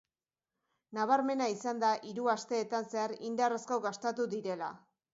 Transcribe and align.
Nabarmena 0.97 1.51
izan 1.57 1.83
da 1.85 1.93
hiru 2.13 2.27
asteteetan 2.35 2.91
zehar 2.97 3.17
indar 3.31 3.61
asko 3.63 3.81
gastatu 3.89 4.31
direla. 4.37 4.77